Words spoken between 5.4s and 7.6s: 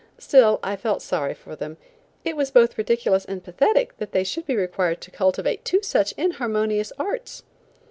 two such inharmonious arts!